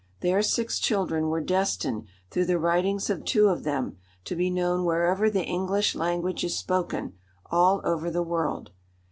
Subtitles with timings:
[0.21, 4.83] Their six children were destined, through the writings of two of them, to be known
[4.83, 7.13] wherever the English language is spoken,
[7.51, 8.71] all over the world.